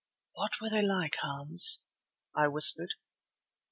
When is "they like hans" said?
0.71-1.83